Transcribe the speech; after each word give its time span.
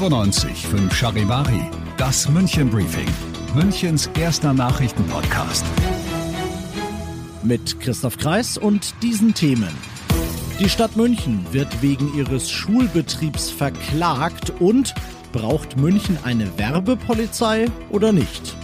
95 0.00 0.66
Charivari, 0.94 1.60
das 1.98 2.26
München 2.26 2.70
Briefing, 2.70 3.06
Münchens 3.54 4.08
erster 4.18 4.54
Nachrichtenpodcast. 4.54 5.62
Mit 7.42 7.78
Christoph 7.80 8.16
Kreis 8.16 8.56
und 8.56 8.94
diesen 9.02 9.34
Themen. 9.34 9.68
Die 10.58 10.70
Stadt 10.70 10.96
München 10.96 11.44
wird 11.50 11.82
wegen 11.82 12.14
ihres 12.14 12.50
Schulbetriebs 12.50 13.50
verklagt 13.50 14.54
und 14.58 14.94
braucht 15.32 15.76
München 15.76 16.16
eine 16.24 16.58
Werbepolizei 16.58 17.66
oder 17.90 18.10
nicht? 18.10 18.56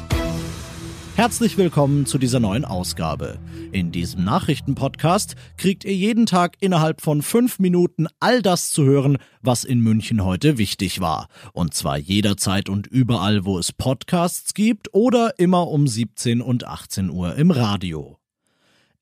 Herzlich 1.17 1.57
willkommen 1.57 2.05
zu 2.05 2.19
dieser 2.19 2.41
neuen 2.41 2.67
Ausgabe. 2.67 3.39
In 3.73 3.91
diesem 3.91 4.23
Nachrichtenpodcast 4.23 5.35
kriegt 5.57 5.87
ihr 5.87 5.95
jeden 5.95 6.27
Tag 6.27 6.59
innerhalb 6.61 7.01
von 7.01 7.23
fünf 7.23 7.59
Minuten 7.59 8.07
all 8.21 8.43
das 8.43 8.71
zu 8.71 8.85
hören, 8.85 9.17
was 9.41 9.65
in 9.65 9.81
München 9.81 10.23
heute 10.23 10.59
wichtig 10.59 11.01
war. 11.01 11.29
Und 11.55 11.73
zwar 11.73 11.97
jederzeit 11.97 12.69
und 12.69 12.87
überall, 12.87 13.47
wo 13.47 13.59
es 13.59 13.73
Podcasts 13.73 14.53
gibt 14.53 14.93
oder 14.93 15.39
immer 15.39 15.69
um 15.69 15.89
17 15.89 16.43
und 16.43 16.67
18 16.67 17.09
Uhr 17.09 17.35
im 17.37 17.51
Radio. 17.51 18.19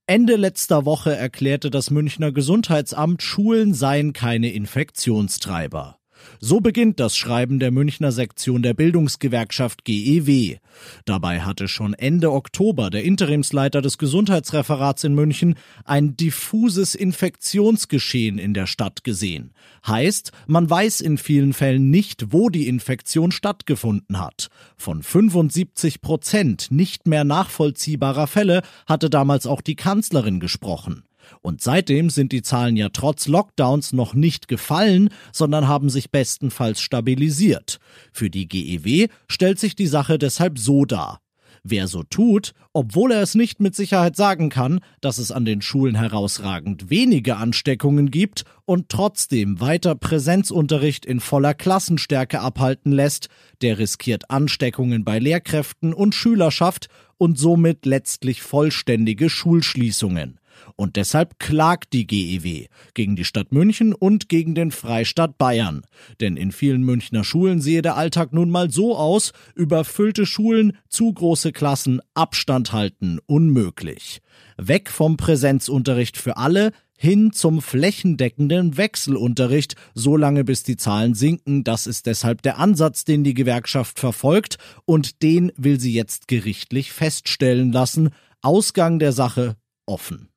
Ende 0.06 0.36
letzter 0.36 0.84
Woche 0.84 1.16
erklärte 1.16 1.68
das 1.68 1.90
Münchner 1.90 2.30
Gesundheitsamt, 2.30 3.24
Schulen 3.24 3.74
seien 3.74 4.12
keine 4.12 4.52
Infektionstreiber. 4.52 5.98
So 6.40 6.60
beginnt 6.60 7.00
das 7.00 7.16
Schreiben 7.16 7.58
der 7.58 7.70
Münchner 7.70 8.12
Sektion 8.12 8.62
der 8.62 8.74
Bildungsgewerkschaft 8.74 9.84
GEW. 9.84 10.56
Dabei 11.04 11.40
hatte 11.40 11.68
schon 11.68 11.94
Ende 11.94 12.32
Oktober 12.32 12.90
der 12.90 13.04
Interimsleiter 13.04 13.82
des 13.82 13.98
Gesundheitsreferats 13.98 15.04
in 15.04 15.14
München 15.14 15.56
ein 15.84 16.16
diffuses 16.16 16.94
Infektionsgeschehen 16.94 18.38
in 18.38 18.54
der 18.54 18.66
Stadt 18.66 19.04
gesehen. 19.04 19.52
Heißt, 19.86 20.32
man 20.46 20.68
weiß 20.68 21.00
in 21.00 21.18
vielen 21.18 21.52
Fällen 21.52 21.90
nicht, 21.90 22.32
wo 22.32 22.48
die 22.48 22.68
Infektion 22.68 23.32
stattgefunden 23.32 24.20
hat. 24.20 24.48
Von 24.76 25.02
75 25.02 26.00
Prozent 26.00 26.70
nicht 26.70 27.06
mehr 27.06 27.24
nachvollziehbarer 27.24 28.26
Fälle 28.26 28.62
hatte 28.86 29.10
damals 29.10 29.46
auch 29.46 29.60
die 29.60 29.76
Kanzlerin 29.76 30.40
gesprochen. 30.40 31.04
Und 31.40 31.62
seitdem 31.62 32.10
sind 32.10 32.32
die 32.32 32.42
Zahlen 32.42 32.76
ja 32.76 32.88
trotz 32.88 33.26
Lockdowns 33.26 33.92
noch 33.92 34.14
nicht 34.14 34.48
gefallen, 34.48 35.10
sondern 35.32 35.68
haben 35.68 35.90
sich 35.90 36.10
bestenfalls 36.10 36.80
stabilisiert. 36.80 37.78
Für 38.12 38.30
die 38.30 38.48
GEW 38.48 39.08
stellt 39.28 39.58
sich 39.58 39.76
die 39.76 39.86
Sache 39.86 40.18
deshalb 40.18 40.58
so 40.58 40.84
dar. 40.84 41.20
Wer 41.66 41.88
so 41.88 42.02
tut, 42.02 42.52
obwohl 42.74 43.10
er 43.10 43.22
es 43.22 43.34
nicht 43.34 43.58
mit 43.58 43.74
Sicherheit 43.74 44.16
sagen 44.16 44.50
kann, 44.50 44.80
dass 45.00 45.16
es 45.16 45.32
an 45.32 45.46
den 45.46 45.62
Schulen 45.62 45.94
herausragend 45.94 46.90
wenige 46.90 47.36
Ansteckungen 47.36 48.10
gibt 48.10 48.44
und 48.66 48.90
trotzdem 48.90 49.62
weiter 49.62 49.94
Präsenzunterricht 49.94 51.06
in 51.06 51.20
voller 51.20 51.54
Klassenstärke 51.54 52.40
abhalten 52.40 52.92
lässt, 52.92 53.30
der 53.62 53.78
riskiert 53.78 54.30
Ansteckungen 54.30 55.04
bei 55.04 55.18
Lehrkräften 55.18 55.94
und 55.94 56.14
Schülerschaft 56.14 56.88
und 57.16 57.38
somit 57.38 57.86
letztlich 57.86 58.42
vollständige 58.42 59.30
Schulschließungen. 59.30 60.38
Und 60.76 60.96
deshalb 60.96 61.38
klagt 61.38 61.92
die 61.92 62.06
GEW 62.06 62.66
gegen 62.94 63.16
die 63.16 63.24
Stadt 63.24 63.52
München 63.52 63.94
und 63.94 64.28
gegen 64.28 64.54
den 64.54 64.70
Freistaat 64.70 65.38
Bayern. 65.38 65.82
Denn 66.20 66.36
in 66.36 66.52
vielen 66.52 66.82
Münchner 66.82 67.24
Schulen 67.24 67.60
sehe 67.60 67.82
der 67.82 67.96
Alltag 67.96 68.32
nun 68.32 68.50
mal 68.50 68.70
so 68.70 68.96
aus, 68.96 69.32
überfüllte 69.54 70.26
Schulen, 70.26 70.76
zu 70.88 71.12
große 71.12 71.52
Klassen, 71.52 72.00
Abstand 72.14 72.72
halten, 72.72 73.18
unmöglich. 73.26 74.20
Weg 74.56 74.90
vom 74.90 75.16
Präsenzunterricht 75.16 76.16
für 76.16 76.36
alle, 76.36 76.72
hin 76.96 77.32
zum 77.32 77.60
flächendeckenden 77.60 78.76
Wechselunterricht, 78.76 79.74
solange 79.94 80.44
bis 80.44 80.62
die 80.62 80.76
Zahlen 80.76 81.14
sinken. 81.14 81.64
Das 81.64 81.86
ist 81.86 82.06
deshalb 82.06 82.42
der 82.42 82.58
Ansatz, 82.58 83.04
den 83.04 83.24
die 83.24 83.34
Gewerkschaft 83.34 83.98
verfolgt 83.98 84.56
und 84.84 85.22
den 85.22 85.52
will 85.56 85.80
sie 85.80 85.92
jetzt 85.92 86.28
gerichtlich 86.28 86.92
feststellen 86.92 87.72
lassen. 87.72 88.10
Ausgang 88.42 88.98
der 88.98 89.12
Sache 89.12 89.56
offen. 89.86 90.28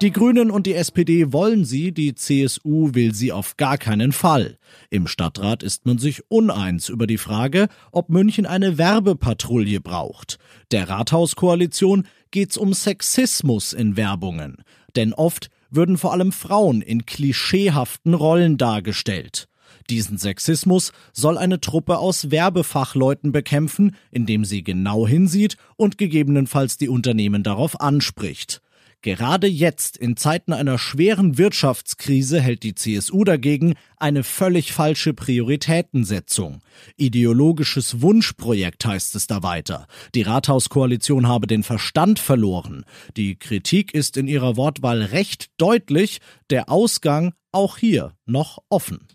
Die 0.00 0.12
Grünen 0.12 0.52
und 0.52 0.66
die 0.66 0.74
SPD 0.74 1.32
wollen 1.32 1.64
sie, 1.64 1.90
die 1.90 2.14
CSU 2.14 2.94
will 2.94 3.12
sie 3.14 3.32
auf 3.32 3.56
gar 3.56 3.78
keinen 3.78 4.12
Fall. 4.12 4.56
Im 4.90 5.08
Stadtrat 5.08 5.64
ist 5.64 5.86
man 5.86 5.98
sich 5.98 6.22
uneins 6.30 6.88
über 6.88 7.08
die 7.08 7.18
Frage, 7.18 7.66
ob 7.90 8.08
München 8.08 8.46
eine 8.46 8.78
Werbepatrouille 8.78 9.80
braucht. 9.80 10.38
Der 10.70 10.88
Rathauskoalition 10.88 12.06
geht's 12.30 12.56
um 12.56 12.74
Sexismus 12.74 13.72
in 13.72 13.96
Werbungen. 13.96 14.62
Denn 14.94 15.12
oft 15.12 15.50
würden 15.68 15.98
vor 15.98 16.12
allem 16.12 16.30
Frauen 16.30 16.80
in 16.80 17.04
klischeehaften 17.04 18.14
Rollen 18.14 18.56
dargestellt. 18.56 19.48
Diesen 19.90 20.16
Sexismus 20.16 20.92
soll 21.12 21.36
eine 21.36 21.60
Truppe 21.60 21.98
aus 21.98 22.30
Werbefachleuten 22.30 23.32
bekämpfen, 23.32 23.96
indem 24.12 24.44
sie 24.44 24.62
genau 24.62 25.08
hinsieht 25.08 25.56
und 25.76 25.98
gegebenenfalls 25.98 26.76
die 26.76 26.88
Unternehmen 26.88 27.42
darauf 27.42 27.80
anspricht. 27.80 28.62
Gerade 29.02 29.46
jetzt, 29.46 29.96
in 29.96 30.16
Zeiten 30.16 30.52
einer 30.52 30.76
schweren 30.76 31.38
Wirtschaftskrise, 31.38 32.40
hält 32.40 32.64
die 32.64 32.74
CSU 32.74 33.22
dagegen 33.22 33.74
eine 33.96 34.24
völlig 34.24 34.72
falsche 34.72 35.14
Prioritätensetzung. 35.14 36.62
Ideologisches 36.96 38.02
Wunschprojekt 38.02 38.84
heißt 38.84 39.14
es 39.14 39.28
da 39.28 39.44
weiter. 39.44 39.86
Die 40.16 40.22
Rathauskoalition 40.22 41.28
habe 41.28 41.46
den 41.46 41.62
Verstand 41.62 42.18
verloren. 42.18 42.84
Die 43.16 43.36
Kritik 43.36 43.94
ist 43.94 44.16
in 44.16 44.26
ihrer 44.26 44.56
Wortwahl 44.56 45.02
recht 45.02 45.50
deutlich, 45.58 46.18
der 46.50 46.68
Ausgang 46.68 47.34
auch 47.52 47.78
hier 47.78 48.14
noch 48.26 48.58
offen. 48.68 49.06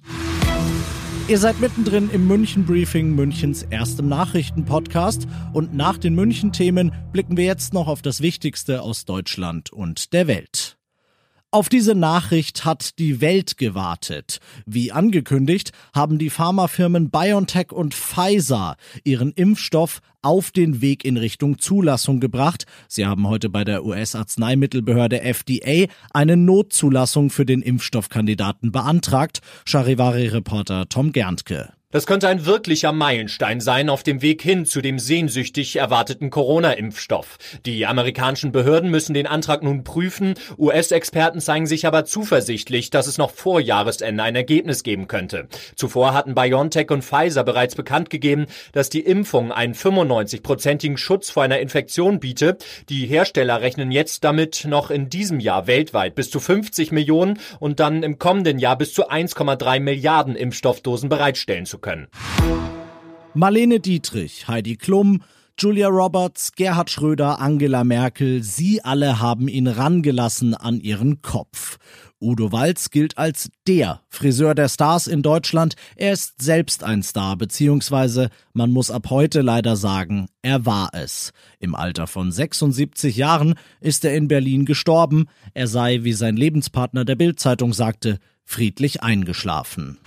Ihr 1.30 1.38
seid 1.38 1.62
mittendrin 1.62 2.10
im 2.12 2.28
München 2.28 2.66
Briefing, 2.66 3.16
Münchens 3.16 3.64
erstem 3.64 4.10
Nachrichtenpodcast. 4.10 5.26
Und 5.54 5.74
nach 5.74 5.98
den 5.98 6.16
München-Themen 6.16 6.92
blicken 7.14 7.38
wir 7.38 7.46
jetzt 7.46 7.74
noch 7.74 7.88
auf 7.88 8.02
das 8.02 8.20
Wichtigste 8.20 8.82
aus 8.82 9.06
Deutschland 9.06 9.72
und 9.72 10.12
der 10.12 10.28
Welt. 10.28 10.78
Auf 11.54 11.70
diese 11.70 11.94
Nachricht 11.94 12.66
hat 12.66 12.98
die 12.98 13.22
Welt 13.22 13.60
gewartet. 13.60 14.40
Wie 14.66 14.92
angekündigt, 14.92 15.72
haben 15.94 16.18
die 16.18 16.32
Pharmafirmen 16.32 17.12
BioNTech 17.12 17.72
und 17.72 17.94
Pfizer 17.94 18.76
ihren 19.04 19.32
Impfstoff 19.34 20.00
auf 20.24 20.50
den 20.50 20.82
Weg 20.82 21.06
in 21.06 21.16
Richtung 21.16 21.60
Zulassung 21.60 22.20
gebracht. 22.20 22.66
Sie 22.88 23.06
haben 23.06 23.28
heute 23.28 23.50
bei 23.50 23.64
der 23.64 23.86
US-Arzneimittelbehörde 23.86 25.22
FDA 25.22 25.86
eine 26.12 26.38
Notzulassung 26.38 27.30
für 27.30 27.46
den 27.46 27.62
Impfstoffkandidaten 27.62 28.72
beantragt. 28.72 29.42
Charivari-Reporter 29.68 30.90
Tom 30.90 31.12
Gerntke. 31.12 31.72
Das 31.94 32.08
könnte 32.08 32.28
ein 32.28 32.48
wirklicher 32.48 32.92
Meilenstein 32.92 33.62
sein 33.62 33.88
auf 33.88 34.02
dem 34.02 34.24
Weg 34.24 34.42
hin 34.42 34.66
zu 34.66 34.82
dem 34.82 34.98
sehnsüchtig 34.98 35.76
erwarteten 35.76 36.32
Corona-Impfstoff. 36.32 37.38
Die 37.68 37.86
amerikanischen 37.86 38.52
Behörden 38.52 38.90
müssen 38.90 39.14
den 39.14 39.28
Antrag 39.28 39.62
nun 39.62 39.84
prüfen. 39.84 40.34
US-Experten 40.58 41.40
zeigen 41.40 41.68
sich 41.68 41.86
aber 41.86 42.04
zuversichtlich, 42.04 42.90
dass 42.90 43.06
es 43.06 43.20
noch 43.20 43.30
vor 43.30 43.60
Jahresende 43.60 44.24
ein 44.24 44.36
Ergebnis 44.36 44.82
geben 44.82 45.08
könnte. 45.08 45.48
Zuvor 45.76 46.16
hatten 46.16 46.34
BioNTech 46.34 46.90
und 46.90 47.04
Pfizer 47.04 47.44
bereits 47.44 47.76
bekannt 47.76 48.10
gegeben, 48.10 48.48
dass 48.72 48.90
die 48.90 49.02
Impfung 49.02 49.52
einen 49.52 49.76
95-prozentigen 49.76 50.98
Schutz 50.98 51.30
vor 51.30 51.44
einer 51.44 51.60
Infektion 51.60 52.20
bietet. 52.20 52.66
Die 52.90 53.06
Hersteller 53.06 53.62
rechnen 53.62 53.92
jetzt 53.92 54.24
damit, 54.24 54.66
noch 54.66 54.90
in 54.90 55.12
diesem 55.12 55.40
Jahr 55.40 55.68
weltweit 55.68 56.16
bis 56.16 56.32
zu 56.32 56.40
50 56.40 56.92
Millionen 56.92 57.40
und 57.60 57.80
dann 57.80 58.02
im 58.02 58.18
kommenden 58.18 58.58
Jahr 58.58 58.80
bis 58.80 58.96
zu 58.96 59.12
1,3 59.12 59.80
Milliarden 59.80 60.36
Impfstoffdosen 60.36 61.08
bereitstellen 61.08 61.68
zu 61.68 61.83
können. 61.84 62.08
Marlene 63.36 63.80
Dietrich, 63.80 64.48
Heidi 64.48 64.76
Klum, 64.76 65.22
Julia 65.60 65.88
Roberts, 65.88 66.54
Gerhard 66.54 66.90
Schröder, 66.90 67.40
Angela 67.40 67.84
Merkel, 67.84 68.42
sie 68.42 68.84
alle 68.84 69.20
haben 69.20 69.48
ihn 69.48 69.68
rangelassen 69.68 70.56
an 70.56 70.80
ihren 70.80 71.22
Kopf. 71.22 71.78
Udo 72.20 72.52
Walz 72.52 72.90
gilt 72.90 73.18
als 73.18 73.50
der 73.68 74.02
Friseur 74.10 74.56
der 74.56 74.70
Stars 74.70 75.08
in 75.08 75.22
Deutschland. 75.22 75.76
Er 75.96 76.14
ist 76.14 76.42
selbst 76.42 76.84
ein 76.84 77.04
Star, 77.04 77.36
beziehungsweise 77.36 78.30
man 78.54 78.72
muss 78.72 78.90
ab 78.90 79.10
heute 79.10 79.42
leider 79.42 79.76
sagen, 79.76 80.28
er 80.42 80.66
war 80.66 80.90
es. 80.94 81.34
Im 81.60 81.76
Alter 81.76 82.08
von 82.08 82.32
76 82.32 83.16
Jahren 83.16 83.56
ist 83.80 84.06
er 84.06 84.16
in 84.16 84.28
Berlin 84.28 84.66
gestorben. 84.66 85.26
Er 85.54 85.68
sei, 85.68 86.04
wie 86.04 86.14
sein 86.14 86.38
Lebenspartner 86.38 87.06
der 87.06 87.16
Bildzeitung 87.16 87.74
sagte, 87.74 88.20
friedlich 88.44 89.04
eingeschlafen. 89.04 90.00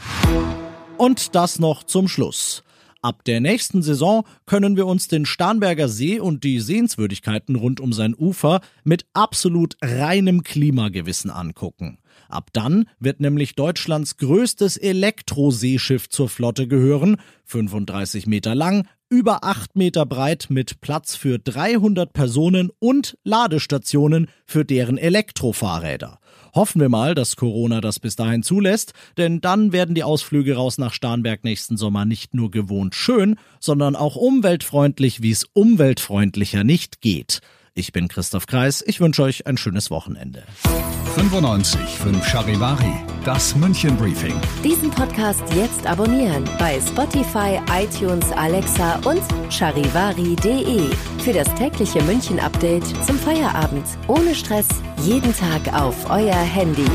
Und 0.99 1.35
das 1.35 1.59
noch 1.59 1.85
zum 1.85 2.09
Schluss. 2.09 2.63
Ab 3.03 3.23
der 3.25 3.41
nächsten 3.41 3.83
Saison 3.83 4.25
können 4.47 4.77
wir 4.77 4.87
uns 4.87 5.09
den 5.09 5.27
Starnberger 5.27 5.89
See 5.89 6.19
und 6.19 6.43
die 6.43 6.59
Sehenswürdigkeiten 6.59 7.55
rund 7.55 7.81
um 7.81 7.93
sein 7.93 8.15
Ufer 8.17 8.61
mit 8.83 9.05
absolut 9.13 9.77
reinem 9.83 10.43
Klimagewissen 10.43 11.31
angucken. 11.31 11.99
Ab 12.29 12.51
dann 12.55 12.89
wird 12.99 13.21
nämlich 13.21 13.55
Deutschlands 13.55 14.17
größtes 14.17 14.79
Elektroseeschiff 14.79 16.09
zur 16.09 16.29
Flotte 16.29 16.67
gehören, 16.67 17.19
35 17.45 18.27
Meter 18.27 18.55
lang, 18.55 18.89
über 19.09 19.45
8 19.45 19.77
Meter 19.77 20.05
breit 20.05 20.47
mit 20.49 20.81
Platz 20.81 21.15
für 21.15 21.39
300 21.39 22.13
Personen 22.13 22.71
und 22.79 23.17
Ladestationen 23.23 24.29
für 24.45 24.65
deren 24.65 24.99
Elektrofahrräder. 24.99 26.19
Hoffen 26.55 26.81
wir 26.81 26.89
mal, 26.89 27.15
dass 27.15 27.37
Corona 27.37 27.81
das 27.81 28.01
bis 28.01 28.17
dahin 28.17 28.43
zulässt, 28.43 28.95
denn 29.17 29.41
dann 29.41 29.73
werden 29.73 29.95
die 29.95 30.03
Ausflüge 30.03 30.57
raus 30.57 30.79
nach 30.79 30.93
Starnberg 30.93 31.45
nächsten 31.45 31.77
Sommer 31.77 32.05
nicht 32.05 32.35
nur 32.35 32.51
gewohnt 32.51 32.95
schön, 32.95 33.37
sondern 33.61 33.95
auch 33.95 34.17
umweltfreundlich, 34.17 35.23
wie 35.23 35.31
es 35.31 35.45
umweltfreundlicher 35.53 36.65
nicht 36.65 37.01
geht. 37.01 37.41
Ich 37.79 37.93
bin 37.93 38.09
Christoph 38.09 38.47
Kreis, 38.47 38.83
ich 38.87 39.01
wünsche 39.01 39.23
euch 39.23 39.47
ein 39.47 39.59
schönes 39.59 39.91
Wochenende. 39.91 40.45
95 41.15 41.79
5 41.79 42.27
Charivari, 42.27 43.05
das 43.23 43.55
München 43.55 43.99
Briefing. 43.99 44.33
Diesen 44.65 44.91
Podcast 44.91 45.43
jetzt 45.55 45.87
abonnieren 45.87 46.45
bei 46.59 46.81
Spotify, 46.81 47.61
iTunes, 47.71 48.33
Alexa 48.33 48.99
und 49.05 49.21
charivari.de. 49.53 50.89
Für 51.23 51.35
das 51.35 51.55
tägliche 51.57 52.03
München 52.05 52.41
Update 52.41 52.87
zum 53.05 53.19
Feierabend. 53.19 53.87
Ohne 54.09 54.35
Stress, 54.35 54.69
jeden 55.03 55.37
Tag 55.37 55.71
auf 55.75 56.09
euer 56.09 56.33
Handy. 56.33 56.87